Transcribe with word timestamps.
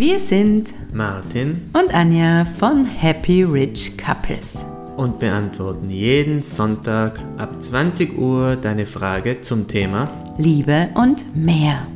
Wir 0.00 0.18
sind 0.18 0.72
Martin 0.94 1.60
und 1.74 1.92
Anja 1.92 2.46
von 2.46 2.86
Happy 2.86 3.42
Rich 3.42 3.98
Couples 3.98 4.64
und 4.96 5.18
beantworten 5.18 5.90
jeden 5.90 6.40
Sonntag 6.40 7.20
ab 7.36 7.62
20 7.62 8.16
Uhr 8.16 8.56
deine 8.56 8.86
Frage 8.86 9.42
zum 9.42 9.68
Thema 9.68 10.10
Liebe 10.38 10.88
und 10.94 11.26
mehr. 11.36 11.86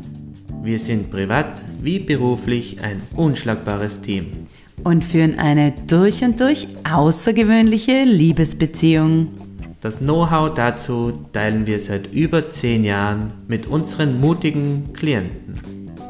Wir 0.63 0.79
sind 0.79 1.11
privat 1.11 1.63
wie 1.81 1.99
beruflich 1.99 2.79
ein 2.83 3.01
unschlagbares 3.17 4.03
Team 4.03 4.27
und 4.83 5.03
führen 5.03 5.39
eine 5.39 5.73
durch 5.87 6.23
und 6.23 6.39
durch 6.39 6.69
außergewöhnliche 6.87 8.05
Liebesbeziehung. 8.05 9.29
Das 9.81 10.01
Know-how 10.01 10.53
dazu 10.53 11.21
teilen 11.33 11.67
wir 11.67 11.81
seit 11.81 12.13
über 12.13 12.51
10 12.51 12.85
Jahren 12.85 13.33
mit 13.49 13.67
unseren 13.67 14.21
mutigen 14.21 14.93
Klienten. 14.93 15.59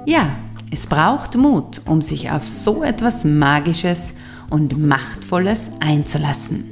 Ja, 0.07 0.37
es 0.75 0.89
braucht 0.89 1.37
Mut, 1.37 1.83
um 1.87 2.03
sich 2.03 2.33
auf 2.33 2.49
so 2.49 2.83
etwas 2.83 3.25
Magisches 3.25 4.13
und 4.51 4.77
Machtvolles 4.77 5.71
einzulassen. 5.79 6.65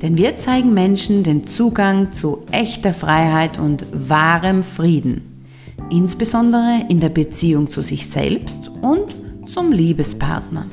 Denn 0.00 0.16
wir 0.16 0.38
zeigen 0.38 0.72
Menschen 0.72 1.22
den 1.22 1.44
Zugang 1.44 2.10
zu 2.12 2.44
echter 2.50 2.94
Freiheit 2.94 3.58
und 3.58 3.84
wahrem 3.92 4.62
Frieden, 4.62 5.44
insbesondere 5.90 6.86
in 6.88 7.00
der 7.00 7.10
Beziehung 7.10 7.68
zu 7.68 7.82
sich 7.82 8.08
selbst 8.08 8.70
und 8.80 9.14
zum 9.44 9.72
Liebespartner. 9.72 10.64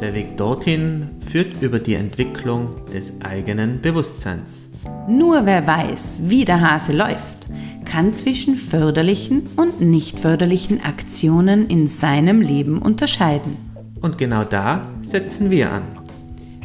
Der 0.00 0.12
Weg 0.12 0.36
dorthin 0.36 1.12
führt 1.26 1.62
über 1.62 1.78
die 1.78 1.94
Entwicklung 1.94 2.74
des 2.92 3.22
eigenen 3.22 3.80
Bewusstseins. 3.80 4.68
Nur 5.08 5.46
wer 5.46 5.66
weiß, 5.66 6.20
wie 6.24 6.44
der 6.44 6.60
Hase 6.60 6.92
läuft, 6.92 7.48
kann 7.84 8.12
zwischen 8.12 8.56
förderlichen 8.56 9.48
und 9.56 9.80
nicht 9.80 10.20
förderlichen 10.20 10.82
Aktionen 10.82 11.66
in 11.66 11.86
seinem 11.86 12.40
Leben 12.40 12.78
unterscheiden. 12.78 13.56
Und 14.00 14.18
genau 14.18 14.44
da 14.44 14.86
setzen 15.02 15.50
wir 15.50 15.72
an. 15.72 15.82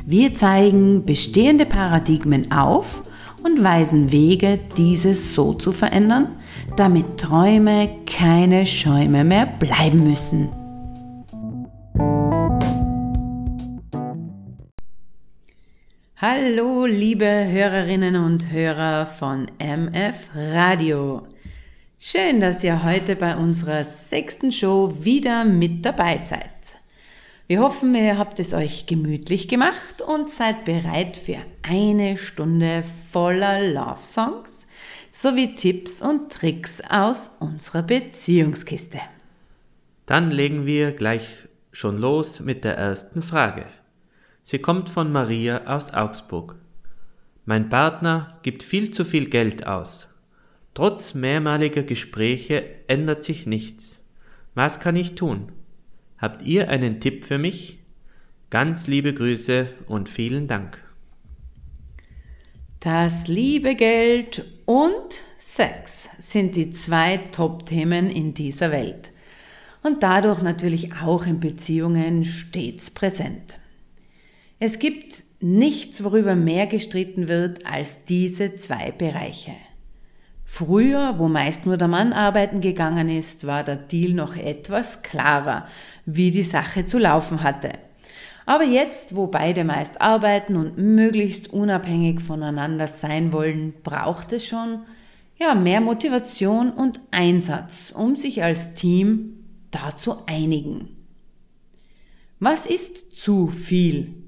Wir 0.06 0.34
zeigen 0.34 1.06
bestehende 1.06 1.66
Paradigmen 1.66 2.52
auf 2.52 3.04
und 3.44 3.64
weisen 3.64 4.12
Wege, 4.12 4.60
diese 4.78 5.16
so 5.16 5.54
zu 5.54 5.72
verändern, 5.72 6.30
damit 6.76 7.18
Träume 7.18 7.90
keine 8.06 8.66
Schäume 8.66 9.24
mehr 9.24 9.46
bleiben 9.46 10.04
müssen. 10.04 10.50
Hallo, 16.22 16.86
liebe 16.86 17.26
Hörerinnen 17.26 18.18
und 18.18 18.52
Hörer 18.52 19.06
von 19.06 19.50
MF 19.58 20.32
Radio. 20.36 21.26
Schön, 21.98 22.42
dass 22.42 22.62
ihr 22.62 22.84
heute 22.84 23.16
bei 23.16 23.38
unserer 23.38 23.86
sechsten 23.86 24.52
Show 24.52 24.94
wieder 25.00 25.46
mit 25.46 25.86
dabei 25.86 26.18
seid. 26.18 26.52
Wir 27.48 27.62
hoffen, 27.62 27.96
ihr 27.96 28.18
habt 28.18 28.38
es 28.42 28.54
euch 28.54 28.86
gemütlich 28.86 29.48
gemacht 29.48 30.02
und 30.02 30.30
seid 30.30 30.66
bereit 30.66 31.16
für 31.16 31.38
eine 31.62 32.18
Stunde 32.18 32.84
voller 33.14 33.62
Love 33.62 34.04
Songs 34.04 34.68
sowie 35.12 35.56
Tipps 35.56 36.02
und 36.02 36.34
Tricks 36.34 36.82
aus 36.90 37.38
unserer 37.40 37.84
Beziehungskiste. 37.84 39.00
Dann 40.06 40.32
legen 40.32 40.66
wir 40.66 40.92
gleich 40.92 41.38
schon 41.72 41.98
los 41.98 42.42
mit 42.42 42.66
der 42.66 42.76
ersten 42.76 43.22
Frage. 43.22 43.68
Sie 44.52 44.58
kommt 44.58 44.90
von 44.90 45.12
Maria 45.12 45.68
aus 45.68 45.94
Augsburg. 45.94 46.56
Mein 47.46 47.70
Partner 47.70 48.40
gibt 48.42 48.64
viel 48.64 48.90
zu 48.90 49.06
viel 49.06 49.30
Geld 49.30 49.68
aus. 49.68 50.08
Trotz 50.74 51.14
mehrmaliger 51.14 51.84
Gespräche 51.84 52.66
ändert 52.88 53.22
sich 53.22 53.46
nichts. 53.46 54.04
Was 54.56 54.80
kann 54.80 54.96
ich 54.96 55.14
tun? 55.14 55.52
Habt 56.18 56.42
ihr 56.42 56.68
einen 56.70 57.00
Tipp 57.00 57.26
für 57.26 57.38
mich? 57.38 57.78
Ganz 58.50 58.88
liebe 58.88 59.14
Grüße 59.14 59.70
und 59.86 60.10
vielen 60.10 60.48
Dank. 60.48 60.84
Das 62.80 63.28
liebe 63.28 63.76
Geld 63.76 64.46
und 64.66 65.26
Sex 65.38 66.10
sind 66.18 66.56
die 66.56 66.72
zwei 66.72 67.18
Top-Themen 67.18 68.10
in 68.10 68.34
dieser 68.34 68.72
Welt 68.72 69.12
und 69.84 70.02
dadurch 70.02 70.42
natürlich 70.42 70.96
auch 70.96 71.28
in 71.28 71.40
Beziehungen 71.40 72.26
stets 72.26 72.90
präsent. 72.90 73.60
Es 74.60 74.80
gibt 74.80 75.24
nichts, 75.40 76.04
worüber 76.04 76.36
mehr 76.36 76.68
gestritten 76.68 77.30
wird 77.30 77.66
als 77.66 78.04
diese 78.04 78.56
zwei 78.56 78.92
Bereiche. 78.92 79.54
Früher, 80.44 81.18
wo 81.18 81.30
meist 81.30 81.66
nur 81.66 81.78
der 81.78 81.88
Mann 81.88 82.12
arbeiten 82.12 82.60
gegangen 82.60 83.08
ist, 83.08 83.48
war 83.48 83.64
der 83.64 83.78
Deal 83.78 84.14
noch 84.14 84.36
etwas 84.36 85.04
klarer, 85.04 85.68
wie 86.06 86.32
die 86.32 86.44
Sache 86.44 86.86
zu 86.86 86.98
laufen 86.98 87.44
hatte. 87.44 87.72
Aber 88.46 88.64
jetzt, 88.64 89.16
wo 89.16 89.28
beide 89.28 89.64
meist 89.64 90.02
arbeiten 90.02 90.58
und 90.58 90.78
möglichst 90.78 91.54
unabhängig 91.54 92.20
voneinander 92.20 92.88
sein 92.88 93.32
wollen, 93.32 93.76
braucht 93.84 94.34
es 94.34 94.46
schon 94.46 94.80
ja, 95.40 95.56
mehr 95.56 95.80
Motivation 95.82 96.72
und 96.72 97.00
Einsatz, 97.12 97.94
um 97.96 98.16
sich 98.16 98.44
als 98.44 98.74
Team 98.74 99.46
da 99.72 99.96
zu 99.96 100.26
einigen. 100.26 100.98
Was 102.40 102.66
ist 102.66 103.16
zu 103.16 103.48
viel? 103.48 104.19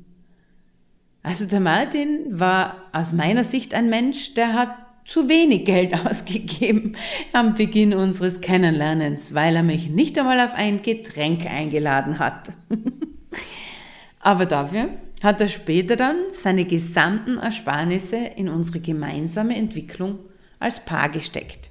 Also 1.32 1.46
der 1.46 1.62
Martin 1.62 2.26
war 2.30 2.90
aus 2.92 3.14
meiner 3.14 3.46
Sicht 3.46 3.74
ein 3.74 3.88
Mensch, 3.90 4.34
der 4.34 4.52
hat 4.52 4.76
zu 5.06 5.30
wenig 5.30 5.64
Geld 5.64 5.94
ausgegeben 6.06 6.98
am 7.32 7.56
Beginn 7.56 7.94
unseres 7.94 8.42
Kennenlernens, 8.42 9.34
weil 9.34 9.56
er 9.56 9.64
mich 9.64 9.88
nicht 9.88 10.20
einmal 10.20 10.42
auf 10.42 10.54
ein 10.56 10.82
Getränk 10.82 11.46
eingeladen 11.46 12.20
hat. 12.20 12.50
Aber 14.20 14.46
dafür 14.46 14.90
hat 15.24 15.40
er 15.40 15.48
später 15.48 15.96
dann 15.96 16.18
seine 16.32 16.66
gesamten 16.66 17.38
Ersparnisse 17.38 18.18
in 18.18 18.50
unsere 18.50 18.82
gemeinsame 18.82 19.56
Entwicklung 19.56 20.20
als 20.60 20.84
Paar 20.84 21.08
gesteckt. 21.08 21.70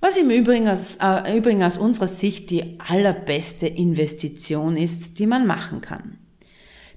Was 0.00 0.18
im 0.18 0.28
Übrigen 0.28 0.68
aus, 0.68 0.96
äh, 0.96 1.34
Übrigen 1.34 1.62
aus 1.62 1.78
unserer 1.78 2.08
Sicht 2.08 2.50
die 2.50 2.78
allerbeste 2.78 3.66
Investition 3.66 4.76
ist, 4.76 5.18
die 5.18 5.26
man 5.26 5.46
machen 5.46 5.80
kann. 5.80 6.18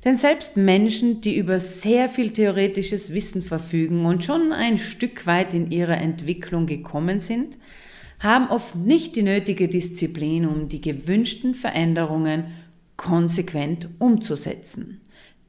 Denn 0.07 0.15
selbst 0.15 0.55
Menschen, 0.55 1.19
die 1.19 1.35
über 1.35 1.59
sehr 1.59 2.07
viel 2.07 2.31
theoretisches 2.31 3.13
Wissen 3.13 3.41
verfügen 3.41 4.05
und 4.05 4.23
schon 4.23 4.53
ein 4.53 4.77
Stück 4.77 5.27
weit 5.27 5.53
in 5.53 5.69
ihrer 5.69 5.97
Entwicklung 5.97 6.65
gekommen 6.65 7.19
sind, 7.19 7.57
haben 8.21 8.47
oft 8.47 8.73
nicht 8.73 9.17
die 9.17 9.21
nötige 9.21 9.67
Disziplin, 9.67 10.47
um 10.47 10.69
die 10.69 10.79
gewünschten 10.79 11.55
Veränderungen 11.55 12.45
konsequent 12.95 13.89
umzusetzen, 13.99 15.01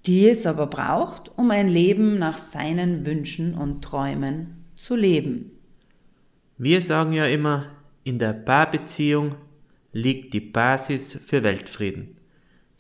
die 0.07 0.29
es 0.29 0.45
aber 0.45 0.67
braucht, 0.67 1.31
um 1.39 1.53
ein 1.53 1.69
Leben 1.69 2.19
nach 2.19 2.37
seinen 2.37 3.07
Wünschen 3.07 3.55
und 3.55 3.85
Träumen 3.85 4.65
zu 4.75 4.97
leben. 4.97 5.53
Wir 6.57 6.83
sagen 6.83 7.13
ja 7.13 7.27
immer, 7.27 7.67
in 8.03 8.19
der 8.19 8.33
Paarbeziehung 8.33 9.37
liegt 9.93 10.35
die 10.35 10.41
Basis 10.41 11.17
für 11.25 11.45
Weltfrieden. 11.45 12.18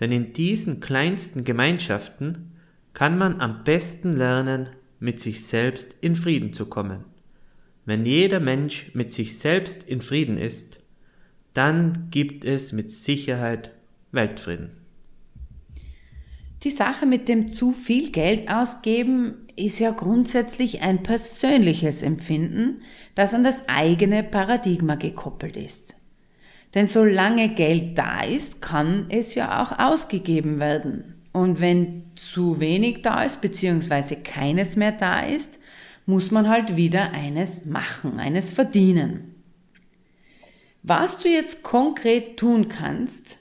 Denn 0.00 0.12
in 0.12 0.32
diesen 0.32 0.80
kleinsten 0.80 1.44
Gemeinschaften 1.44 2.52
kann 2.94 3.18
man 3.18 3.40
am 3.40 3.64
besten 3.64 4.16
lernen, 4.16 4.68
mit 5.00 5.20
sich 5.20 5.44
selbst 5.44 5.94
in 6.00 6.16
Frieden 6.16 6.52
zu 6.52 6.66
kommen. 6.66 7.04
Wenn 7.84 8.04
jeder 8.04 8.40
Mensch 8.40 8.90
mit 8.94 9.12
sich 9.12 9.38
selbst 9.38 9.84
in 9.84 10.02
Frieden 10.02 10.36
ist, 10.36 10.78
dann 11.54 12.08
gibt 12.10 12.44
es 12.44 12.72
mit 12.72 12.92
Sicherheit 12.92 13.72
Weltfrieden. 14.12 14.70
Die 16.64 16.70
Sache 16.70 17.06
mit 17.06 17.28
dem 17.28 17.48
zu 17.48 17.72
viel 17.72 18.10
Geld 18.10 18.50
ausgeben 18.50 19.46
ist 19.54 19.78
ja 19.78 19.90
grundsätzlich 19.90 20.82
ein 20.82 21.02
persönliches 21.02 22.02
Empfinden, 22.02 22.82
das 23.14 23.32
an 23.32 23.44
das 23.44 23.68
eigene 23.68 24.24
Paradigma 24.24 24.96
gekoppelt 24.96 25.56
ist. 25.56 25.94
Denn 26.74 26.86
solange 26.86 27.50
Geld 27.50 27.96
da 27.96 28.20
ist, 28.22 28.60
kann 28.60 29.06
es 29.08 29.34
ja 29.34 29.62
auch 29.62 29.78
ausgegeben 29.78 30.60
werden. 30.60 31.22
Und 31.32 31.60
wenn 31.60 32.04
zu 32.14 32.60
wenig 32.60 33.02
da 33.02 33.22
ist, 33.22 33.40
beziehungsweise 33.40 34.16
keines 34.16 34.76
mehr 34.76 34.92
da 34.92 35.20
ist, 35.20 35.58
muss 36.04 36.30
man 36.30 36.48
halt 36.48 36.76
wieder 36.76 37.12
eines 37.12 37.66
machen, 37.66 38.18
eines 38.18 38.50
verdienen. 38.50 39.34
Was 40.82 41.18
du 41.18 41.28
jetzt 41.28 41.62
konkret 41.62 42.38
tun 42.38 42.68
kannst, 42.68 43.40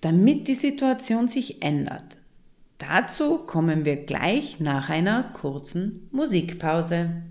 damit 0.00 0.48
die 0.48 0.54
Situation 0.54 1.28
sich 1.28 1.62
ändert. 1.62 2.16
Dazu 2.78 3.38
kommen 3.38 3.84
wir 3.84 3.96
gleich 3.96 4.58
nach 4.58 4.88
einer 4.88 5.22
kurzen 5.22 6.08
Musikpause. 6.10 7.22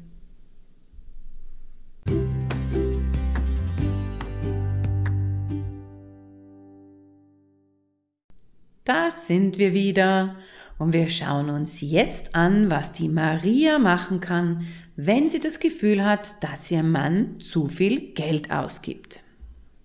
Da 8.90 9.12
sind 9.12 9.60
wir 9.60 9.76
wieder 9.76 10.36
und 10.80 10.94
wir 10.94 11.10
schauen 11.10 11.52
uns 11.52 11.80
jetzt 11.80 12.34
an, 12.34 12.72
was 12.72 12.92
die 12.92 13.08
Maria 13.08 13.78
machen 13.78 14.20
kann, 14.20 14.66
wenn 14.96 15.30
sie 15.30 15.40
das 15.40 15.60
Gefühl 15.60 16.04
hat, 16.04 16.44
dass 16.44 16.72
ihr 16.72 16.82
Mann 16.82 17.40
zu 17.40 17.68
viel 17.68 18.14
Geld 18.14 18.50
ausgibt. 18.50 19.20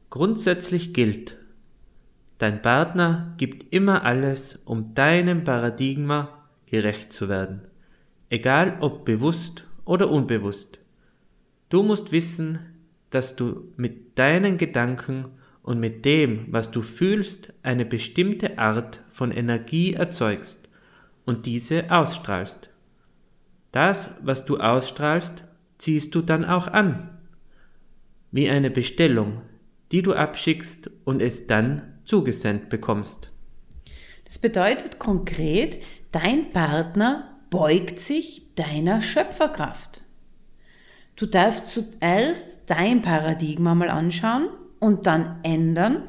Grundsätzlich 0.08 0.94
gilt, 0.94 1.36
dein 2.38 2.62
Partner 2.62 3.34
gibt 3.36 3.74
immer 3.74 4.06
alles, 4.06 4.60
um 4.64 4.94
deinem 4.94 5.44
Paradigma 5.44 6.46
gerecht 6.64 7.12
zu 7.12 7.28
werden, 7.28 7.60
egal 8.30 8.78
ob 8.80 9.04
bewusst 9.04 9.64
oder 9.84 10.10
unbewusst. 10.10 10.78
Du 11.68 11.82
musst 11.82 12.10
wissen, 12.10 12.58
dass 13.10 13.36
du 13.36 13.70
mit 13.76 14.18
deinen 14.18 14.56
Gedanken 14.56 15.28
und 15.64 15.80
mit 15.80 16.04
dem, 16.04 16.46
was 16.50 16.70
du 16.70 16.82
fühlst, 16.82 17.52
eine 17.62 17.86
bestimmte 17.86 18.58
Art 18.58 19.00
von 19.10 19.32
Energie 19.32 19.94
erzeugst 19.94 20.68
und 21.24 21.46
diese 21.46 21.90
ausstrahlst. 21.90 22.68
Das, 23.72 24.10
was 24.22 24.44
du 24.44 24.58
ausstrahlst, 24.58 25.42
ziehst 25.78 26.14
du 26.14 26.20
dann 26.20 26.44
auch 26.44 26.68
an, 26.68 27.18
wie 28.30 28.48
eine 28.48 28.70
Bestellung, 28.70 29.40
die 29.90 30.02
du 30.02 30.12
abschickst 30.12 30.90
und 31.04 31.22
es 31.22 31.46
dann 31.46 31.98
zugesendet 32.04 32.68
bekommst. 32.68 33.30
Das 34.26 34.38
bedeutet 34.38 34.98
konkret, 34.98 35.78
dein 36.12 36.52
Partner 36.52 37.40
beugt 37.48 38.00
sich 38.00 38.54
deiner 38.54 39.00
Schöpferkraft. 39.00 40.02
Du 41.16 41.24
darfst 41.24 41.68
zuerst 41.68 42.68
dein 42.68 43.00
Paradigma 43.00 43.74
mal 43.74 43.88
anschauen 43.88 44.48
und 44.84 45.06
dann 45.06 45.36
ändern, 45.42 46.02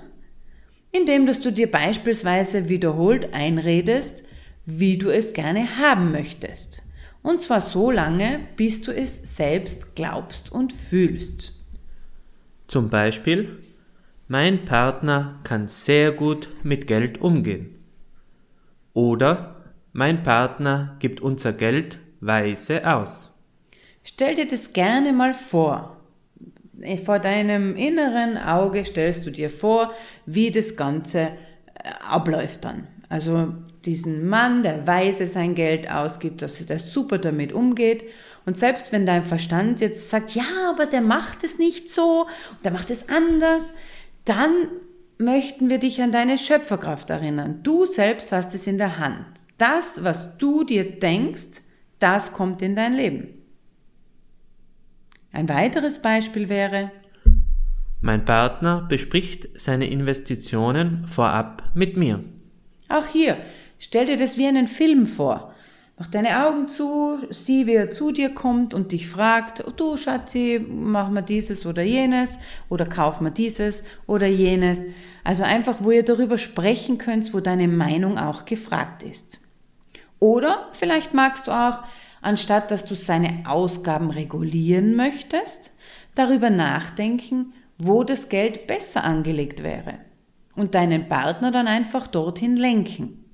indem 0.91 1.25
dass 1.25 1.39
du 1.39 1.51
dir 1.51 1.71
beispielsweise 1.71 2.67
wiederholt 2.67 3.33
einredest, 3.33 4.25
wie 4.65 4.97
du 4.97 5.09
es 5.09 5.33
gerne 5.33 5.77
haben 5.77 6.11
möchtest. 6.11 6.83
Und 7.23 7.41
zwar 7.41 7.61
so 7.61 7.89
lange, 7.89 8.41
bis 8.57 8.81
du 8.81 8.91
es 8.91 9.37
selbst 9.37 9.95
glaubst 9.95 10.51
und 10.51 10.73
fühlst. 10.73 11.53
Zum 12.67 12.89
Beispiel, 12.89 13.63
mein 14.27 14.65
Partner 14.65 15.39
kann 15.43 15.69
sehr 15.69 16.11
gut 16.11 16.49
mit 16.63 16.85
Geld 16.85 17.21
umgehen. 17.21 17.75
Oder 18.93 19.55
mein 19.93 20.21
Partner 20.21 20.97
gibt 20.99 21.21
unser 21.21 21.53
Geld 21.53 21.99
weise 22.19 22.85
aus. 22.93 23.31
Stell 24.03 24.35
dir 24.35 24.47
das 24.47 24.73
gerne 24.73 25.13
mal 25.13 25.33
vor. 25.33 25.95
Vor 27.03 27.19
deinem 27.19 27.75
inneren 27.75 28.37
Auge 28.37 28.85
stellst 28.85 29.25
du 29.25 29.31
dir 29.31 29.49
vor, 29.49 29.93
wie 30.25 30.51
das 30.51 30.75
Ganze 30.75 31.19
äh, 31.19 31.29
abläuft 32.07 32.65
dann. 32.65 32.87
Also 33.09 33.53
diesen 33.85 34.27
Mann, 34.27 34.63
der 34.63 34.87
weise 34.87 35.27
sein 35.27 35.55
Geld 35.55 35.89
ausgibt, 35.89 36.41
dass 36.41 36.59
er 36.61 36.79
super 36.79 37.17
damit 37.17 37.53
umgeht. 37.53 38.03
Und 38.45 38.57
selbst 38.57 38.91
wenn 38.91 39.05
dein 39.05 39.23
Verstand 39.23 39.79
jetzt 39.79 40.09
sagt, 40.09 40.35
ja, 40.35 40.43
aber 40.69 40.85
der 40.85 41.01
macht 41.01 41.43
es 41.43 41.57
nicht 41.57 41.91
so, 41.91 42.27
der 42.63 42.71
macht 42.71 42.91
es 42.91 43.09
anders, 43.09 43.73
dann 44.23 44.51
möchten 45.17 45.69
wir 45.69 45.77
dich 45.77 46.01
an 46.01 46.11
deine 46.11 46.37
Schöpferkraft 46.37 47.09
erinnern. 47.09 47.61
Du 47.63 47.85
selbst 47.85 48.31
hast 48.31 48.53
es 48.53 48.67
in 48.67 48.77
der 48.77 48.97
Hand. 48.97 49.25
Das, 49.57 50.03
was 50.03 50.37
du 50.37 50.63
dir 50.63 50.99
denkst, 50.99 51.61
das 51.99 52.33
kommt 52.33 52.61
in 52.61 52.75
dein 52.75 52.93
Leben. 52.93 53.34
Ein 55.35 55.49
weiteres 55.49 56.01
Beispiel 56.01 56.47
wäre, 56.47 56.91
mein 57.99 58.23
Partner 58.23 58.85
bespricht 58.87 59.49
seine 59.59 59.89
Investitionen 59.89 61.05
vorab 61.09 61.61
mit 61.73 61.97
mir. 61.97 62.23
Auch 62.87 63.05
hier, 63.07 63.35
stell 63.77 64.05
dir 64.05 64.15
das 64.15 64.37
wie 64.37 64.47
einen 64.47 64.67
Film 64.67 65.05
vor. 65.05 65.53
Mach 65.97 66.07
deine 66.07 66.45
Augen 66.45 66.69
zu, 66.69 67.17
sieh, 67.31 67.67
wie 67.67 67.73
er 67.73 67.91
zu 67.91 68.13
dir 68.13 68.33
kommt 68.33 68.73
und 68.73 68.93
dich 68.93 69.09
fragt, 69.09 69.61
oh, 69.67 69.71
du 69.71 69.97
Schatzi, 69.97 70.65
mach 70.65 71.09
mal 71.09 71.21
dieses 71.21 71.65
oder 71.65 71.83
jenes 71.83 72.39
oder 72.69 72.85
kauf 72.85 73.19
mal 73.19 73.29
dieses 73.29 73.83
oder 74.07 74.27
jenes. 74.27 74.85
Also 75.25 75.43
einfach, 75.43 75.77
wo 75.81 75.91
ihr 75.91 76.03
darüber 76.03 76.37
sprechen 76.37 76.97
könnt, 76.97 77.33
wo 77.33 77.41
deine 77.41 77.67
Meinung 77.67 78.17
auch 78.17 78.45
gefragt 78.45 79.03
ist. 79.03 79.41
Oder 80.19 80.69
vielleicht 80.71 81.13
magst 81.13 81.47
du 81.47 81.51
auch, 81.51 81.83
anstatt 82.25 82.71
dass 82.71 82.85
du 82.85 82.95
seine 82.95 83.43
Ausgaben 83.45 84.09
regulieren 84.09 84.95
möchtest, 84.95 85.71
darüber 86.15 86.49
nachdenken, 86.49 87.53
wo 87.77 88.03
das 88.03 88.29
Geld 88.29 88.67
besser 88.67 89.03
angelegt 89.03 89.63
wäre 89.63 89.99
und 90.55 90.75
deinen 90.75 91.07
Partner 91.07 91.51
dann 91.51 91.67
einfach 91.67 92.07
dorthin 92.07 92.55
lenken. 92.55 93.25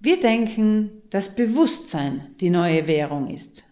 Wir 0.00 0.20
denken, 0.20 0.90
dass 1.10 1.34
Bewusstsein 1.34 2.34
die 2.40 2.50
neue 2.50 2.86
Währung 2.86 3.28
ist 3.28 3.64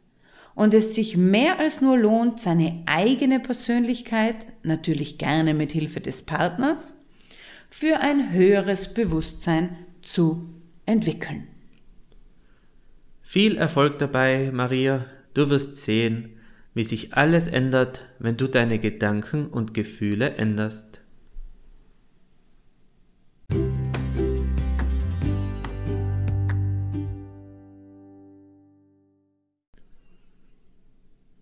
und 0.56 0.74
es 0.74 0.94
sich 0.94 1.16
mehr 1.16 1.60
als 1.60 1.80
nur 1.80 1.96
lohnt, 1.96 2.40
seine 2.40 2.82
eigene 2.86 3.38
Persönlichkeit, 3.38 4.46
natürlich 4.62 5.18
gerne 5.18 5.54
mit 5.54 5.70
Hilfe 5.70 6.00
des 6.00 6.22
Partners, 6.22 6.96
für 7.70 8.00
ein 8.00 8.32
höheres 8.32 8.92
Bewusstsein 8.94 9.76
zu 10.02 10.48
entwickeln. 10.86 11.46
Viel 13.28 13.56
Erfolg 13.56 13.98
dabei, 13.98 14.52
Maria. 14.52 15.04
Du 15.34 15.50
wirst 15.50 15.74
sehen, 15.74 16.38
wie 16.74 16.84
sich 16.84 17.14
alles 17.14 17.48
ändert, 17.48 18.06
wenn 18.20 18.36
du 18.36 18.46
deine 18.46 18.78
Gedanken 18.78 19.48
und 19.48 19.74
Gefühle 19.74 20.36
änderst. 20.36 21.02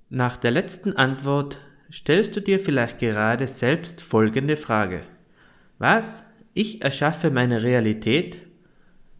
Nach 0.08 0.38
der 0.38 0.52
letzten 0.52 0.94
Antwort 0.94 1.58
stellst 1.92 2.34
du 2.34 2.40
dir 2.40 2.58
vielleicht 2.58 2.98
gerade 2.98 3.46
selbst 3.46 4.00
folgende 4.00 4.56
Frage. 4.56 5.02
Was? 5.78 6.24
Ich 6.54 6.80
erschaffe 6.80 7.30
meine 7.30 7.62
Realität? 7.62 8.40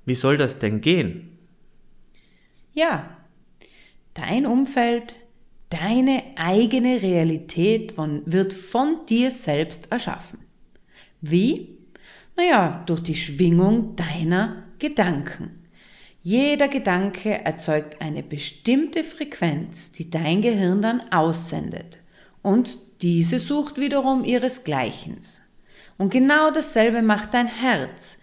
Wie 0.07 0.15
soll 0.15 0.39
das 0.39 0.59
denn 0.59 0.81
gehen? 0.81 1.34
Ja, 2.75 3.09
dein 4.15 4.47
Umfeld, 4.47 5.15
deine 5.71 6.25
eigene 6.35 7.03
Realität 7.03 7.97
wird 7.97 8.53
von 8.53 9.06
dir 9.09 9.31
selbst 9.31 9.93
erschaffen. 9.93 10.41
Wie? 11.21 11.79
Naja, 12.37 12.82
durch 12.87 13.00
die 13.00 13.15
Schwingung 13.15 13.94
deiner 13.94 14.65
Gedanken. 14.81 15.69
Jeder 16.25 16.67
Gedanke 16.67 17.44
erzeugt 17.44 18.00
eine 18.00 18.25
bestimmte 18.25 19.05
Frequenz, 19.05 19.93
die 19.93 20.11
dein 20.11 20.43
Gehirn 20.43 20.82
dann 20.82 21.12
aussendet. 21.12 22.00
Und 22.43 22.77
diese 23.03 23.38
sucht 23.38 23.79
wiederum 23.79 24.25
ihresgleichens. 24.25 25.43
Und 25.96 26.10
genau 26.10 26.51
dasselbe 26.51 27.03
macht 27.03 27.34
dein 27.34 27.46
Herz. 27.46 28.19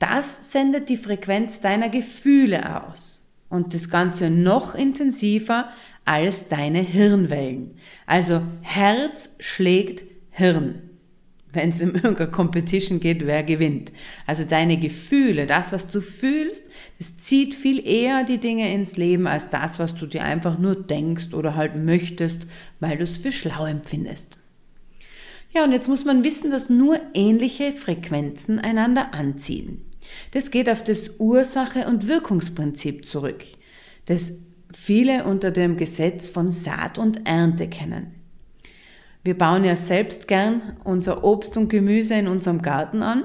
Das 0.00 0.50
sendet 0.50 0.88
die 0.88 0.96
Frequenz 0.96 1.60
deiner 1.60 1.88
Gefühle 1.88 2.84
aus 2.84 3.21
und 3.52 3.74
das 3.74 3.90
Ganze 3.90 4.30
noch 4.30 4.74
intensiver 4.74 5.68
als 6.06 6.48
deine 6.48 6.80
Hirnwellen. 6.80 7.74
Also 8.06 8.40
Herz 8.62 9.36
schlägt 9.40 10.04
Hirn. 10.30 10.88
Wenn 11.52 11.68
es 11.68 11.82
um 11.82 11.94
irgendeine 11.94 12.30
Competition 12.30 12.98
geht, 12.98 13.26
wer 13.26 13.42
gewinnt. 13.42 13.92
Also 14.26 14.44
deine 14.44 14.78
Gefühle, 14.78 15.46
das, 15.46 15.70
was 15.74 15.86
du 15.86 16.00
fühlst, 16.00 16.70
das 16.96 17.18
zieht 17.18 17.54
viel 17.54 17.86
eher 17.86 18.24
die 18.24 18.38
Dinge 18.38 18.72
ins 18.72 18.96
Leben 18.96 19.26
als 19.26 19.50
das, 19.50 19.78
was 19.78 19.94
du 19.94 20.06
dir 20.06 20.24
einfach 20.24 20.58
nur 20.58 20.74
denkst 20.74 21.34
oder 21.34 21.54
halt 21.54 21.76
möchtest, 21.76 22.46
weil 22.80 22.96
du 22.96 23.04
es 23.04 23.18
für 23.18 23.32
schlau 23.32 23.66
empfindest. 23.66 24.38
Ja, 25.54 25.64
und 25.64 25.72
jetzt 25.72 25.88
muss 25.88 26.06
man 26.06 26.24
wissen, 26.24 26.50
dass 26.50 26.70
nur 26.70 26.98
ähnliche 27.12 27.72
Frequenzen 27.72 28.58
einander 28.58 29.12
anziehen. 29.12 29.84
Das 30.32 30.50
geht 30.50 30.68
auf 30.68 30.82
das 30.82 31.20
Ursache- 31.20 31.86
und 31.86 32.08
Wirkungsprinzip 32.08 33.06
zurück, 33.06 33.44
das 34.06 34.40
viele 34.74 35.24
unter 35.24 35.50
dem 35.50 35.76
Gesetz 35.76 36.28
von 36.28 36.50
Saat 36.50 36.98
und 36.98 37.26
Ernte 37.26 37.68
kennen. 37.68 38.14
Wir 39.24 39.38
bauen 39.38 39.64
ja 39.64 39.76
selbst 39.76 40.26
gern 40.26 40.76
unser 40.82 41.22
Obst 41.22 41.56
und 41.56 41.68
Gemüse 41.68 42.14
in 42.14 42.26
unserem 42.26 42.60
Garten 42.60 43.02
an. 43.02 43.24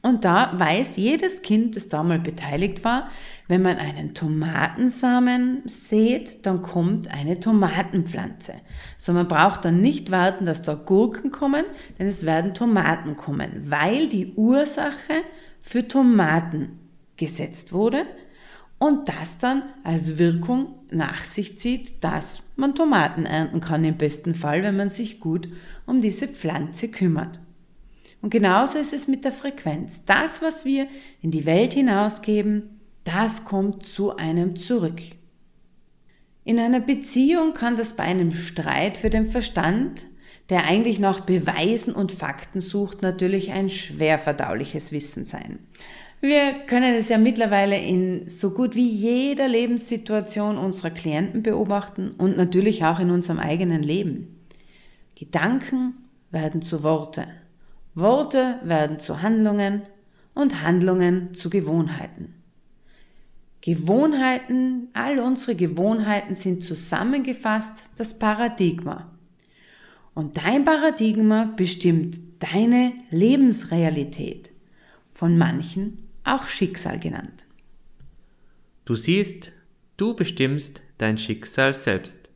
Und 0.00 0.24
da 0.24 0.52
weiß 0.58 0.96
jedes 0.96 1.40
Kind, 1.40 1.76
das 1.76 1.88
da 1.88 2.02
mal 2.02 2.18
beteiligt 2.18 2.84
war, 2.84 3.08
wenn 3.48 3.62
man 3.62 3.78
einen 3.78 4.14
Tomatensamen 4.14 5.62
sät, 5.64 6.46
dann 6.46 6.60
kommt 6.60 7.08
eine 7.08 7.40
Tomatenpflanze. 7.40 8.52
So 8.98 9.12
man 9.12 9.28
braucht 9.28 9.64
dann 9.64 9.80
nicht 9.80 10.10
warten, 10.10 10.44
dass 10.44 10.60
da 10.60 10.74
Gurken 10.74 11.30
kommen, 11.30 11.64
denn 11.98 12.06
es 12.06 12.26
werden 12.26 12.52
Tomaten 12.52 13.16
kommen, 13.16 13.70
weil 13.70 14.08
die 14.08 14.34
Ursache 14.34 15.22
für 15.64 15.88
Tomaten 15.88 16.78
gesetzt 17.16 17.72
wurde 17.72 18.04
und 18.78 19.08
das 19.08 19.38
dann 19.38 19.62
als 19.82 20.18
Wirkung 20.18 20.74
nach 20.90 21.24
sich 21.24 21.58
zieht, 21.58 22.04
dass 22.04 22.42
man 22.54 22.74
Tomaten 22.74 23.24
ernten 23.24 23.60
kann 23.60 23.82
im 23.82 23.96
besten 23.96 24.34
Fall, 24.34 24.62
wenn 24.62 24.76
man 24.76 24.90
sich 24.90 25.20
gut 25.20 25.48
um 25.86 26.02
diese 26.02 26.28
Pflanze 26.28 26.88
kümmert. 26.88 27.40
Und 28.20 28.28
genauso 28.28 28.78
ist 28.78 28.92
es 28.92 29.08
mit 29.08 29.24
der 29.24 29.32
Frequenz. 29.32 30.04
Das, 30.04 30.42
was 30.42 30.66
wir 30.66 30.86
in 31.22 31.30
die 31.30 31.46
Welt 31.46 31.72
hinausgeben, 31.72 32.80
das 33.04 33.46
kommt 33.46 33.86
zu 33.86 34.16
einem 34.16 34.56
zurück. 34.56 35.00
In 36.44 36.58
einer 36.58 36.80
Beziehung 36.80 37.54
kann 37.54 37.76
das 37.76 37.96
bei 37.96 38.04
einem 38.04 38.32
Streit 38.32 38.98
für 38.98 39.10
den 39.10 39.26
Verstand 39.26 40.02
der 40.50 40.64
eigentlich 40.64 40.98
nach 40.98 41.20
Beweisen 41.20 41.94
und 41.94 42.12
Fakten 42.12 42.60
sucht, 42.60 43.02
natürlich 43.02 43.52
ein 43.52 43.70
schwer 43.70 44.18
verdauliches 44.18 44.92
Wissen 44.92 45.24
sein. 45.24 45.58
Wir 46.20 46.54
können 46.66 46.94
es 46.94 47.08
ja 47.08 47.18
mittlerweile 47.18 47.78
in 47.78 48.28
so 48.28 48.50
gut 48.50 48.74
wie 48.74 48.88
jeder 48.88 49.46
Lebenssituation 49.46 50.56
unserer 50.56 50.90
Klienten 50.90 51.42
beobachten 51.42 52.12
und 52.16 52.36
natürlich 52.36 52.84
auch 52.84 52.98
in 52.98 53.10
unserem 53.10 53.38
eigenen 53.38 53.82
Leben. 53.82 54.40
Gedanken 55.14 55.94
werden 56.30 56.62
zu 56.62 56.82
Worte, 56.82 57.26
Worte 57.94 58.58
werden 58.64 58.98
zu 58.98 59.22
Handlungen 59.22 59.82
und 60.34 60.62
Handlungen 60.62 61.34
zu 61.34 61.48
Gewohnheiten. 61.50 62.34
Gewohnheiten, 63.60 64.88
all 64.92 65.20
unsere 65.20 65.54
Gewohnheiten 65.54 66.34
sind 66.34 66.62
zusammengefasst 66.62 67.90
das 67.96 68.18
Paradigma. 68.18 69.13
Und 70.14 70.36
dein 70.36 70.64
Paradigma 70.64 71.52
bestimmt 71.56 72.18
deine 72.38 72.92
Lebensrealität, 73.10 74.52
von 75.12 75.36
manchen 75.36 76.08
auch 76.22 76.46
Schicksal 76.46 77.00
genannt. 77.00 77.44
Du 78.84 78.94
siehst, 78.94 79.52
du 79.96 80.14
bestimmst 80.14 80.82
dein 80.98 81.18
Schicksal 81.18 81.74
selbst. 81.74 82.28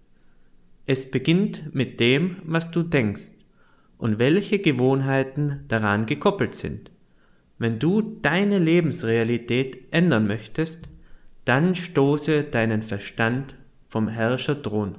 Es 0.86 1.10
beginnt 1.10 1.74
mit 1.74 2.00
dem, 2.00 2.38
was 2.44 2.70
du 2.70 2.82
denkst 2.82 3.32
und 3.98 4.18
welche 4.18 4.58
Gewohnheiten 4.58 5.64
daran 5.68 6.06
gekoppelt 6.06 6.54
sind. 6.54 6.90
Wenn 7.58 7.78
du 7.78 8.02
deine 8.02 8.58
Lebensrealität 8.58 9.84
ändern 9.90 10.26
möchtest, 10.26 10.88
dann 11.44 11.74
stoße 11.74 12.44
deinen 12.44 12.82
Verstand 12.82 13.54
vom 13.88 14.08
Herrscherthron 14.08 14.96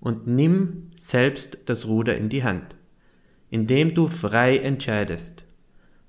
und 0.00 0.26
nimm 0.26 0.90
selbst 0.96 1.58
das 1.66 1.86
Ruder 1.86 2.16
in 2.16 2.28
die 2.28 2.44
Hand, 2.44 2.76
indem 3.50 3.94
du 3.94 4.06
frei 4.06 4.58
entscheidest, 4.58 5.44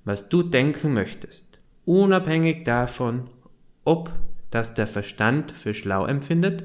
was 0.04 0.28
du 0.28 0.42
denken 0.42 0.92
möchtest, 0.92 1.60
unabhängig 1.84 2.64
davon, 2.64 3.28
ob 3.84 4.12
das 4.50 4.74
der 4.74 4.86
Verstand 4.86 5.52
für 5.52 5.74
schlau 5.74 6.06
empfindet 6.06 6.64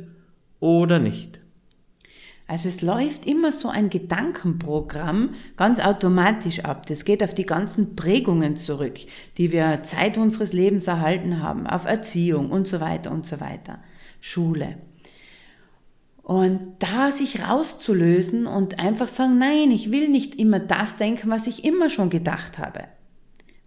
oder 0.60 1.00
nicht. 1.00 1.40
Also 2.48 2.70
es 2.70 2.84
läuft 2.84 3.26
immer 3.26 3.52
so 3.52 3.70
ein 3.70 3.90
Gedankenprogramm 3.90 5.32
ganz 5.58 5.80
automatisch 5.80 6.60
ab. 6.60 6.86
Das 6.86 7.04
geht 7.04 7.24
auf 7.24 7.34
die 7.34 7.48
ganzen 7.48 7.96
Prägungen 7.96 8.56
zurück, 8.56 9.00
die 9.38 9.52
wir 9.52 9.82
Zeit 9.82 10.20
unseres 10.20 10.54
Lebens 10.54 10.86
erhalten 10.86 11.42
haben, 11.42 11.66
auf 11.66 11.86
Erziehung 11.86 12.52
und 12.52 12.68
so 12.68 12.82
weiter 12.82 13.12
und 13.12 13.26
so 13.26 13.40
weiter. 13.40 13.80
Schule. 14.22 14.78
Und 16.26 16.78
da 16.80 17.12
sich 17.12 17.44
rauszulösen 17.44 18.48
und 18.48 18.80
einfach 18.80 19.08
sagen, 19.08 19.38
nein, 19.38 19.70
ich 19.70 19.92
will 19.92 20.10
nicht 20.10 20.34
immer 20.40 20.58
das 20.58 20.98
denken, 20.98 21.30
was 21.30 21.46
ich 21.46 21.64
immer 21.64 21.92
schon 21.92 22.10
gedacht 22.10 22.58
habe. 22.58 22.86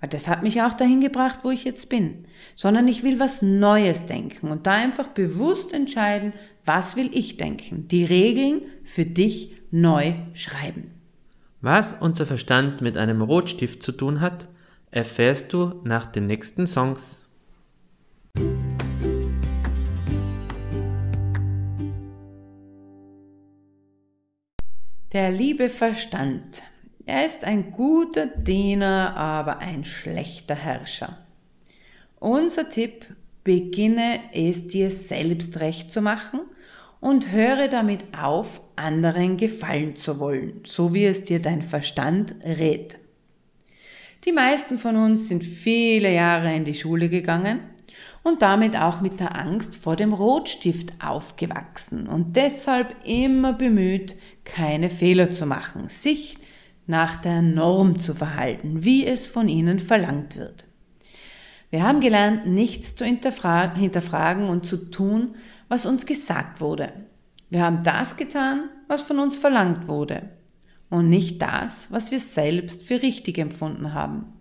Weil 0.01 0.11
das 0.11 0.27
hat 0.27 0.43
mich 0.43 0.61
auch 0.61 0.75
dahin 0.75 1.01
gebracht, 1.01 1.39
wo 1.45 1.53
ich 1.53 1.63
jetzt 1.63 1.89
bin. 1.89 2.25
Sondern 2.57 2.89
ich 2.89 3.05
will 3.05 3.21
was 3.21 3.43
Neues 3.43 4.07
denken 4.07 4.51
und 4.51 4.67
da 4.67 4.73
einfach 4.73 5.07
bewusst 5.07 5.73
entscheiden, 5.73 6.33
was 6.65 6.97
will 6.97 7.11
ich 7.13 7.37
denken? 7.37 7.87
Die 7.87 8.05
Regeln 8.05 8.63
für 8.83 9.07
dich 9.07 9.55
neu 9.71 10.15
schreiben. 10.35 10.91
Was 11.61 11.95
unser 12.01 12.27
Verstand 12.27 12.81
mit 12.81 12.97
einem 12.97 13.23
Rotstift 13.23 13.85
zu 13.85 13.93
tun 13.93 14.21
hat, 14.21 14.49
erfährst 14.91 15.53
du 15.53 15.81
nach 15.85 16.07
den 16.07 16.27
nächsten 16.27 16.67
Songs. 16.67 17.25
Der 25.13 25.31
liebe 25.31 25.71
Verstand. 25.71 26.63
Er 27.07 27.25
ist 27.25 27.43
ein 27.43 27.73
guter 27.73 28.27
Diener, 28.27 29.17
aber 29.17 29.61
ein 29.61 29.87
schlechter 29.87 30.55
Herrscher. 30.55 31.17
Unser 32.21 32.69
Tipp, 32.69 33.07
beginne 33.43 34.21
es 34.35 34.69
dir 34.69 34.91
selbst 34.91 35.61
recht 35.61 35.91
zu 35.91 36.03
machen 36.03 36.41
und 37.01 37.33
höre 37.33 37.69
damit 37.69 38.03
auf, 38.15 38.61
anderen 38.77 39.39
gefallen 39.39 39.97
zu 39.97 40.21
wollen, 40.21 40.61
so 40.67 40.93
wie 40.93 41.07
es 41.07 41.25
dir 41.25 41.41
dein 41.41 41.63
Verstand 41.63 42.35
rät. 42.45 42.99
Die 44.27 44.33
meisten 44.33 44.77
von 44.77 44.97
uns 44.97 45.29
sind 45.29 45.43
viele 45.43 46.13
Jahre 46.13 46.55
in 46.55 46.65
die 46.65 46.75
Schule 46.75 47.09
gegangen 47.09 47.61
und 48.23 48.43
damit 48.43 48.77
auch 48.77 49.01
mit 49.01 49.21
der 49.21 49.41
Angst 49.41 49.77
vor 49.77 49.97
dem 49.97 50.13
Rotstift 50.13 50.93
aufgewachsen 51.03 52.07
und 52.07 52.37
deshalb 52.37 52.95
immer 53.05 53.55
bemüht, 53.55 54.17
keine 54.49 54.91
Fehler 54.91 55.31
zu 55.31 55.47
machen, 55.47 55.89
sich 55.89 56.39
nach 56.87 57.17
der 57.17 57.43
Norm 57.43 57.99
zu 57.99 58.15
verhalten, 58.15 58.85
wie 58.85 59.07
es 59.07 59.27
von 59.27 59.49
ihnen 59.49 59.79
verlangt 59.79 60.37
wird. 60.37 60.67
Wir 61.71 61.83
haben 61.83 62.01
gelernt, 62.01 62.47
nichts 62.47 62.97
zu 62.97 63.05
hinterfragen 63.05 64.49
und 64.49 64.65
zu 64.65 64.91
tun, 64.91 65.37
was 65.69 65.85
uns 65.85 66.07
gesagt 66.07 66.61
wurde. 66.61 66.93
Wir 67.51 67.63
haben 67.63 67.83
das 67.83 68.17
getan, 68.17 68.71
was 68.89 69.03
von 69.03 69.19
uns 69.19 69.37
verlangt 69.37 69.87
wurde 69.87 70.31
und 70.91 71.09
nicht 71.09 71.43
das, 71.43 71.93
was 71.93 72.11
wir 72.11 72.21
selbst 72.21 72.83
für 72.83 73.03
richtig 73.03 73.39
empfunden 73.39 73.93
haben. 73.93 74.33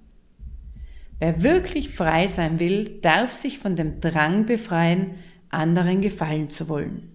Wer 1.19 1.41
wirklich 1.43 1.89
frei 1.89 2.27
sein 2.27 2.59
will, 2.59 2.99
darf 3.01 3.33
sich 3.33 3.59
von 3.59 3.75
dem 3.75 3.99
Drang 3.99 4.45
befreien, 4.45 5.15
anderen 5.49 6.01
gefallen 6.01 6.49
zu 6.49 6.69
wollen. 6.69 7.11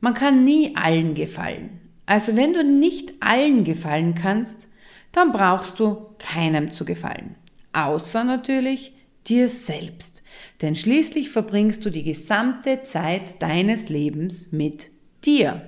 Man 0.00 0.14
kann 0.14 0.44
nie 0.44 0.74
allen 0.76 1.14
gefallen. 1.14 1.80
Also 2.10 2.34
wenn 2.34 2.54
du 2.54 2.64
nicht 2.64 3.12
allen 3.20 3.62
gefallen 3.62 4.16
kannst, 4.16 4.66
dann 5.12 5.30
brauchst 5.30 5.78
du 5.78 6.08
keinem 6.18 6.72
zu 6.72 6.84
gefallen. 6.84 7.36
Außer 7.72 8.24
natürlich 8.24 8.94
dir 9.28 9.48
selbst. 9.48 10.24
Denn 10.60 10.74
schließlich 10.74 11.30
verbringst 11.30 11.84
du 11.84 11.90
die 11.90 12.02
gesamte 12.02 12.82
Zeit 12.82 13.40
deines 13.40 13.90
Lebens 13.90 14.50
mit 14.50 14.88
dir. 15.24 15.62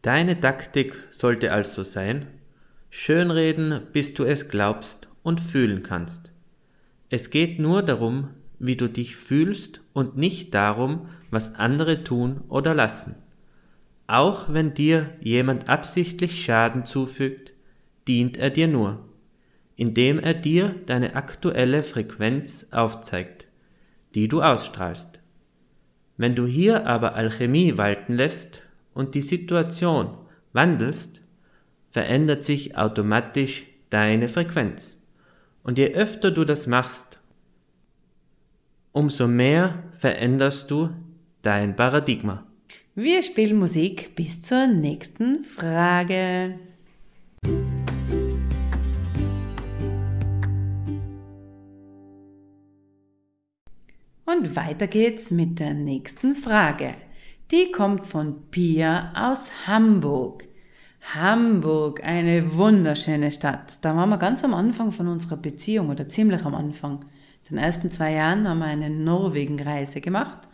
Deine 0.00 0.40
Taktik 0.40 0.98
sollte 1.10 1.52
also 1.52 1.82
sein, 1.82 2.28
schönreden, 2.88 3.82
bis 3.92 4.14
du 4.14 4.24
es 4.24 4.48
glaubst 4.48 5.10
und 5.22 5.42
fühlen 5.42 5.82
kannst. 5.82 6.32
Es 7.10 7.28
geht 7.28 7.58
nur 7.58 7.82
darum, 7.82 8.30
wie 8.58 8.76
du 8.76 8.88
dich 8.88 9.14
fühlst 9.14 9.82
und 9.92 10.16
nicht 10.16 10.54
darum, 10.54 11.10
was 11.30 11.54
andere 11.56 12.02
tun 12.02 12.44
oder 12.48 12.74
lassen. 12.74 13.16
Auch 14.06 14.52
wenn 14.52 14.74
dir 14.74 15.10
jemand 15.20 15.68
absichtlich 15.68 16.44
Schaden 16.44 16.84
zufügt, 16.84 17.52
dient 18.06 18.36
er 18.36 18.50
dir 18.50 18.68
nur 18.68 19.06
indem 19.76 20.18
er 20.18 20.34
dir 20.34 20.74
deine 20.86 21.14
aktuelle 21.14 21.82
Frequenz 21.82 22.68
aufzeigt, 22.72 23.46
die 24.14 24.26
du 24.26 24.42
ausstrahlst. 24.42 25.20
Wenn 26.16 26.34
du 26.34 26.46
hier 26.46 26.86
aber 26.86 27.14
Alchemie 27.14 27.76
walten 27.76 28.14
lässt 28.14 28.62
und 28.94 29.14
die 29.14 29.22
Situation 29.22 30.16
wandelst, 30.54 31.20
verändert 31.90 32.42
sich 32.42 32.76
automatisch 32.76 33.66
deine 33.90 34.28
Frequenz. 34.28 34.96
Und 35.62 35.76
je 35.78 35.92
öfter 35.94 36.30
du 36.30 36.44
das 36.44 36.66
machst, 36.66 37.18
umso 38.92 39.28
mehr 39.28 39.82
veränderst 39.92 40.70
du 40.70 40.90
dein 41.42 41.76
Paradigma. 41.76 42.46
Wir 42.98 43.22
spielen 43.22 43.58
Musik 43.58 44.16
bis 44.16 44.40
zur 44.40 44.68
nächsten 44.68 45.44
Frage. 45.44 46.58
Und 54.24 54.56
weiter 54.56 54.86
geht's 54.86 55.30
mit 55.30 55.58
der 55.58 55.74
nächsten 55.74 56.34
Frage. 56.34 56.94
Die 57.50 57.70
kommt 57.70 58.06
von 58.06 58.48
Pia 58.50 59.12
aus 59.14 59.52
Hamburg. 59.66 60.48
Hamburg, 61.12 62.02
eine 62.02 62.56
wunderschöne 62.56 63.30
Stadt. 63.30 63.76
Da 63.82 63.94
waren 63.94 64.08
wir 64.08 64.16
ganz 64.16 64.42
am 64.42 64.54
Anfang 64.54 64.90
von 64.90 65.08
unserer 65.08 65.36
Beziehung 65.36 65.90
oder 65.90 66.08
ziemlich 66.08 66.46
am 66.46 66.54
Anfang. 66.54 67.04
Den 67.50 67.58
ersten 67.58 67.90
zwei 67.90 68.14
Jahren 68.14 68.48
haben 68.48 68.60
wir 68.60 68.64
eine 68.64 68.88
Norwegen-Reise 68.88 70.00
gemacht 70.00 70.48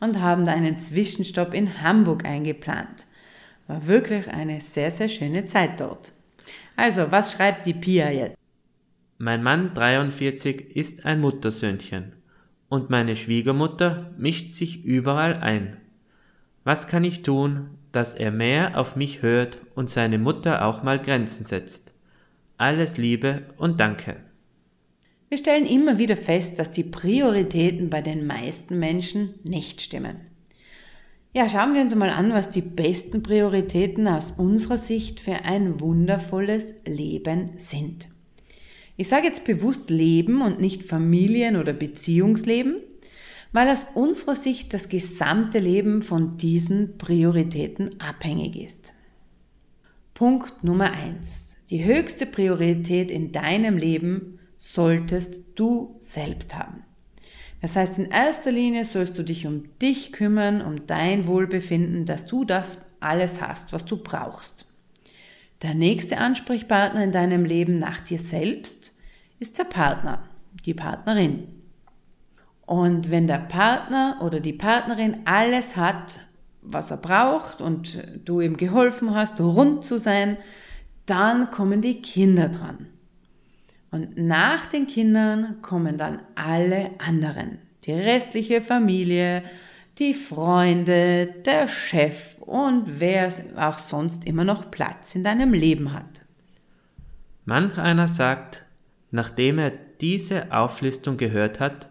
und 0.00 0.20
haben 0.20 0.44
da 0.44 0.52
einen 0.52 0.78
Zwischenstopp 0.78 1.54
in 1.54 1.82
Hamburg 1.82 2.24
eingeplant. 2.24 3.06
War 3.66 3.86
wirklich 3.86 4.28
eine 4.28 4.60
sehr, 4.60 4.90
sehr 4.90 5.08
schöne 5.08 5.46
Zeit 5.46 5.80
dort. 5.80 6.12
Also, 6.76 7.10
was 7.10 7.32
schreibt 7.32 7.66
die 7.66 7.74
Pia 7.74 8.10
jetzt? 8.10 8.36
Mein 9.18 9.42
Mann 9.42 9.72
43 9.74 10.76
ist 10.76 11.06
ein 11.06 11.20
Muttersöhnchen 11.20 12.12
und 12.68 12.90
meine 12.90 13.16
Schwiegermutter 13.16 14.10
mischt 14.18 14.50
sich 14.50 14.84
überall 14.84 15.34
ein. 15.34 15.76
Was 16.64 16.88
kann 16.88 17.04
ich 17.04 17.22
tun, 17.22 17.70
dass 17.92 18.14
er 18.14 18.32
mehr 18.32 18.78
auf 18.78 18.96
mich 18.96 19.22
hört 19.22 19.58
und 19.74 19.88
seine 19.88 20.18
Mutter 20.18 20.64
auch 20.64 20.82
mal 20.82 21.00
Grenzen 21.00 21.44
setzt? 21.44 21.92
Alles 22.58 22.96
Liebe 22.96 23.42
und 23.56 23.80
Danke. 23.80 24.16
Wir 25.34 25.38
stellen 25.38 25.66
immer 25.66 25.98
wieder 25.98 26.16
fest, 26.16 26.60
dass 26.60 26.70
die 26.70 26.84
Prioritäten 26.84 27.90
bei 27.90 28.02
den 28.02 28.24
meisten 28.24 28.78
Menschen 28.78 29.34
nicht 29.42 29.80
stimmen. 29.80 30.20
Ja, 31.32 31.48
schauen 31.48 31.74
wir 31.74 31.80
uns 31.82 31.92
mal 31.96 32.10
an, 32.10 32.32
was 32.32 32.52
die 32.52 32.60
besten 32.60 33.24
Prioritäten 33.24 34.06
aus 34.06 34.30
unserer 34.30 34.78
Sicht 34.78 35.18
für 35.18 35.44
ein 35.44 35.80
wundervolles 35.80 36.74
Leben 36.86 37.50
sind. 37.56 38.08
Ich 38.96 39.08
sage 39.08 39.26
jetzt 39.26 39.44
bewusst 39.44 39.90
Leben 39.90 40.40
und 40.40 40.60
nicht 40.60 40.84
Familien- 40.84 41.56
oder 41.56 41.72
Beziehungsleben, 41.72 42.76
weil 43.50 43.68
aus 43.68 43.88
unserer 43.96 44.36
Sicht 44.36 44.72
das 44.72 44.88
gesamte 44.88 45.58
Leben 45.58 46.02
von 46.02 46.36
diesen 46.36 46.96
Prioritäten 46.96 48.00
abhängig 48.00 48.54
ist. 48.54 48.92
Punkt 50.14 50.62
Nummer 50.62 50.92
eins: 50.92 51.56
Die 51.70 51.84
höchste 51.84 52.24
Priorität 52.24 53.10
in 53.10 53.32
deinem 53.32 53.76
Leben 53.76 54.38
solltest 54.64 55.42
du 55.56 55.94
selbst 56.00 56.54
haben. 56.54 56.84
Das 57.60 57.76
heißt, 57.76 57.98
in 57.98 58.10
erster 58.10 58.50
Linie 58.50 58.86
sollst 58.86 59.18
du 59.18 59.22
dich 59.22 59.46
um 59.46 59.64
dich 59.78 60.10
kümmern, 60.10 60.62
um 60.62 60.86
dein 60.86 61.26
Wohlbefinden, 61.26 62.06
dass 62.06 62.24
du 62.24 62.46
das 62.46 62.90
alles 62.98 63.42
hast, 63.42 63.74
was 63.74 63.84
du 63.84 63.98
brauchst. 63.98 64.66
Der 65.60 65.74
nächste 65.74 66.16
Ansprechpartner 66.16 67.04
in 67.04 67.12
deinem 67.12 67.44
Leben 67.44 67.78
nach 67.78 68.00
dir 68.00 68.18
selbst 68.18 68.96
ist 69.38 69.58
der 69.58 69.64
Partner, 69.64 70.24
die 70.64 70.74
Partnerin. 70.74 71.46
Und 72.64 73.10
wenn 73.10 73.26
der 73.26 73.38
Partner 73.38 74.18
oder 74.22 74.40
die 74.40 74.54
Partnerin 74.54 75.18
alles 75.26 75.76
hat, 75.76 76.20
was 76.62 76.90
er 76.90 76.96
braucht 76.96 77.60
und 77.60 78.02
du 78.24 78.40
ihm 78.40 78.56
geholfen 78.56 79.14
hast, 79.14 79.38
rund 79.40 79.84
zu 79.84 79.98
sein, 79.98 80.38
dann 81.04 81.50
kommen 81.50 81.82
die 81.82 82.00
Kinder 82.00 82.48
dran. 82.48 82.86
Und 83.94 84.18
nach 84.18 84.66
den 84.66 84.88
Kindern 84.88 85.62
kommen 85.62 85.96
dann 85.96 86.18
alle 86.34 86.90
anderen. 86.98 87.58
Die 87.84 87.92
restliche 87.92 88.60
Familie, 88.60 89.44
die 89.98 90.14
Freunde, 90.14 91.32
der 91.46 91.68
Chef 91.68 92.34
und 92.40 92.98
wer 92.98 93.32
auch 93.54 93.78
sonst 93.78 94.26
immer 94.26 94.42
noch 94.42 94.72
Platz 94.72 95.14
in 95.14 95.22
deinem 95.22 95.52
Leben 95.52 95.92
hat. 95.92 96.22
Manch 97.44 97.78
einer 97.78 98.08
sagt, 98.08 98.64
nachdem 99.12 99.60
er 99.60 99.70
diese 100.00 100.50
Auflistung 100.50 101.16
gehört 101.16 101.60
hat, 101.60 101.88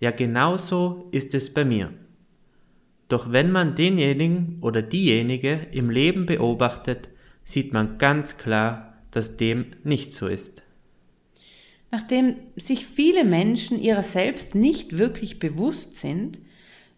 ja 0.00 0.10
genauso 0.10 1.06
ist 1.12 1.32
es 1.32 1.54
bei 1.54 1.64
mir. 1.64 1.92
Doch 3.06 3.30
wenn 3.30 3.52
man 3.52 3.76
denjenigen 3.76 4.58
oder 4.62 4.82
diejenige 4.82 5.68
im 5.70 5.90
Leben 5.90 6.26
beobachtet, 6.26 7.08
sieht 7.44 7.72
man 7.72 7.98
ganz 7.98 8.36
klar, 8.36 8.94
dass 9.12 9.36
dem 9.36 9.66
nicht 9.84 10.12
so 10.12 10.26
ist. 10.26 10.65
Nachdem 11.90 12.36
sich 12.56 12.86
viele 12.86 13.24
Menschen 13.24 13.80
ihrer 13.80 14.02
selbst 14.02 14.54
nicht 14.54 14.98
wirklich 14.98 15.38
bewusst 15.38 15.96
sind, 15.96 16.40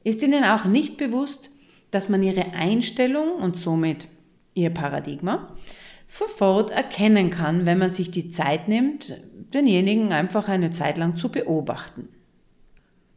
ist 0.04 0.22
ihnen 0.22 0.44
auch 0.44 0.64
nicht 0.64 0.96
bewusst, 0.96 1.50
dass 1.90 2.08
man 2.08 2.22
ihre 2.22 2.52
Einstellung 2.52 3.32
und 3.32 3.56
somit 3.56 4.08
ihr 4.54 4.70
Paradigma 4.70 5.54
sofort 6.06 6.70
erkennen 6.70 7.30
kann, 7.30 7.66
wenn 7.66 7.78
man 7.78 7.92
sich 7.92 8.10
die 8.10 8.30
Zeit 8.30 8.68
nimmt, 8.68 9.14
denjenigen 9.52 10.12
einfach 10.12 10.48
eine 10.48 10.70
Zeit 10.70 10.96
lang 10.96 11.16
zu 11.16 11.30
beobachten. 11.30 12.08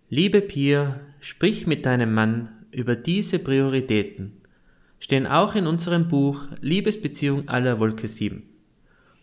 Liebe 0.09 0.41
Pia, 0.41 0.99
sprich 1.21 1.67
mit 1.67 1.85
deinem 1.85 2.13
Mann 2.13 2.49
über 2.71 2.97
diese 2.97 3.39
Prioritäten, 3.39 4.41
stehen 4.99 5.25
auch 5.25 5.55
in 5.55 5.67
unserem 5.67 6.09
Buch 6.09 6.43
Liebesbeziehung 6.59 7.47
aller 7.47 7.79
Wolke 7.79 8.09
7 8.09 8.50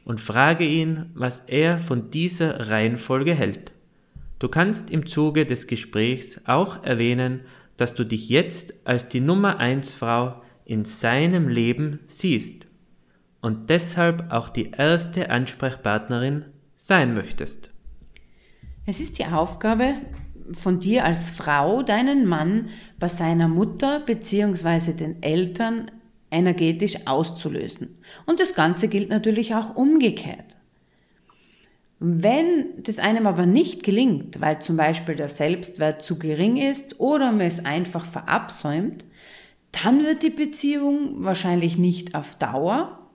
und 0.08 0.22
frage 0.22 0.64
ihn, 0.64 1.10
was 1.12 1.40
er 1.40 1.78
von 1.78 2.10
dieser 2.10 2.70
Reihenfolge 2.70 3.34
hält. 3.34 3.72
Du 4.38 4.48
kannst 4.48 4.90
im 4.90 5.06
Zuge 5.06 5.44
des 5.44 5.66
Gesprächs 5.66 6.40
auch 6.46 6.82
erwähnen, 6.82 7.42
dass 7.76 7.94
du 7.94 8.04
dich 8.04 8.30
jetzt 8.30 8.72
als 8.84 9.10
die 9.10 9.20
Nummer 9.20 9.58
1 9.58 9.90
Frau 9.90 10.40
in 10.64 10.86
seinem 10.86 11.46
Leben 11.46 12.00
siehst 12.06 12.66
und 13.42 13.68
deshalb 13.68 14.32
auch 14.32 14.48
die 14.48 14.70
erste 14.70 15.28
Ansprechpartnerin 15.28 16.46
sein 16.78 17.12
möchtest. 17.12 17.68
Es 18.86 19.00
ist 19.00 19.18
die 19.18 19.26
Aufgabe 19.26 19.92
von 20.52 20.78
dir 20.78 21.04
als 21.04 21.28
Frau, 21.28 21.82
deinen 21.82 22.24
Mann 22.24 22.70
bei 22.98 23.08
seiner 23.08 23.48
Mutter 23.48 24.00
bzw. 24.00 24.94
den 24.94 25.22
Eltern 25.22 25.90
energetisch 26.30 27.06
auszulösen. 27.06 27.98
Und 28.26 28.40
das 28.40 28.54
Ganze 28.54 28.88
gilt 28.88 29.08
natürlich 29.08 29.54
auch 29.54 29.76
umgekehrt. 29.76 30.56
Wenn 32.00 32.82
das 32.82 32.98
einem 32.98 33.26
aber 33.26 33.44
nicht 33.46 33.82
gelingt, 33.82 34.40
weil 34.40 34.60
zum 34.60 34.76
Beispiel 34.76 35.16
der 35.16 35.28
Selbstwert 35.28 36.02
zu 36.02 36.18
gering 36.18 36.56
ist 36.56 37.00
oder 37.00 37.32
man 37.32 37.40
es 37.40 37.64
einfach 37.64 38.04
verabsäumt, 38.04 39.04
dann 39.72 40.04
wird 40.04 40.22
die 40.22 40.30
Beziehung 40.30 41.24
wahrscheinlich 41.24 41.76
nicht 41.76 42.14
auf 42.14 42.36
Dauer 42.36 43.10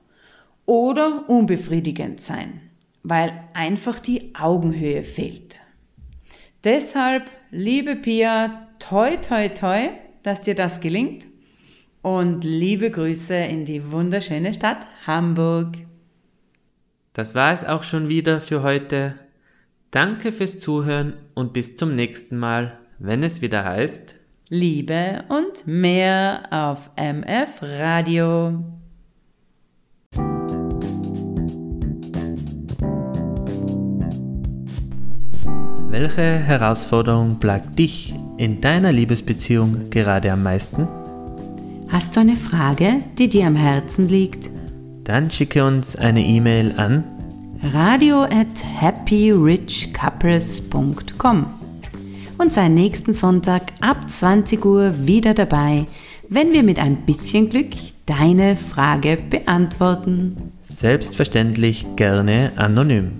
oder 0.65 1.29
unbefriedigend 1.29 2.19
sein, 2.19 2.61
weil 3.03 3.33
einfach 3.53 3.99
die 3.99 4.35
Augenhöhe 4.35 5.03
fehlt. 5.03 5.61
Deshalb, 6.63 7.31
liebe 7.51 7.95
Pia, 7.95 8.67
toi 8.79 9.15
toi 9.17 9.47
toi, 9.49 9.89
dass 10.23 10.41
dir 10.41 10.55
das 10.55 10.81
gelingt 10.81 11.25
und 12.03 12.43
liebe 12.43 12.91
Grüße 12.91 13.33
in 13.33 13.65
die 13.65 13.91
wunderschöne 13.91 14.53
Stadt 14.53 14.85
Hamburg. 15.07 15.77
Das 17.13 17.33
war 17.33 17.53
es 17.53 17.65
auch 17.65 17.83
schon 17.83 18.09
wieder 18.09 18.41
für 18.41 18.61
heute. 18.61 19.15
Danke 19.89 20.31
fürs 20.31 20.59
Zuhören 20.59 21.13
und 21.33 21.53
bis 21.53 21.77
zum 21.77 21.95
nächsten 21.95 22.37
Mal, 22.37 22.77
wenn 22.99 23.23
es 23.23 23.41
wieder 23.41 23.63
heißt 23.63 24.15
Liebe 24.49 25.23
und 25.29 25.65
mehr 25.65 26.43
auf 26.51 26.91
MF 26.95 27.61
Radio. 27.61 28.63
Welche 35.89 36.21
Herausforderung 36.21 37.39
plagt 37.39 37.79
dich 37.79 38.13
in 38.37 38.59
deiner 38.59 38.91
Liebesbeziehung 38.91 39.89
gerade 39.89 40.31
am 40.31 40.43
meisten? 40.43 40.87
Hast 41.93 42.15
du 42.15 42.21
eine 42.21 42.35
Frage, 42.35 43.01
die 43.19 43.29
dir 43.29 43.45
am 43.45 43.55
Herzen 43.55 44.09
liegt? 44.09 44.49
Dann 45.03 45.29
schicke 45.29 45.63
uns 45.63 45.95
eine 45.95 46.25
E-Mail 46.25 46.73
an 46.75 47.03
radio 47.61 48.23
at 48.23 48.47
happyrichcouples.com 48.81 51.45
und 52.39 52.51
sei 52.51 52.69
nächsten 52.69 53.13
Sonntag 53.13 53.73
ab 53.79 54.09
20 54.09 54.65
Uhr 54.65 55.05
wieder 55.05 55.35
dabei, 55.35 55.85
wenn 56.29 56.51
wir 56.51 56.63
mit 56.63 56.79
ein 56.79 57.05
bisschen 57.05 57.51
Glück 57.51 57.75
deine 58.07 58.55
Frage 58.55 59.19
beantworten. 59.29 60.35
Selbstverständlich 60.63 61.85
gerne 61.95 62.53
anonym. 62.55 63.11